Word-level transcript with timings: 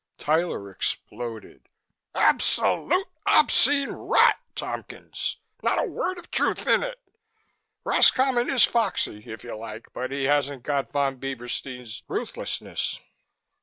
Tyler 0.17 0.71
exploded. 0.71 1.69
"Absolute, 2.15 3.05
obscene 3.27 3.91
rot, 3.91 4.35
Tompkins! 4.55 5.37
Not 5.61 5.77
a 5.77 5.83
word 5.83 6.17
of 6.17 6.31
truth 6.31 6.65
in 6.65 6.81
it. 6.81 6.99
Roscommon 7.83 8.49
is 8.49 8.63
foxy, 8.63 9.21
if 9.31 9.43
you 9.43 9.55
like, 9.55 9.93
but 9.93 10.09
he 10.11 10.23
hasn't 10.23 10.63
got 10.63 10.91
Von 10.91 11.17
Bieberstein's 11.19 12.01
ruthlessness. 12.07 12.99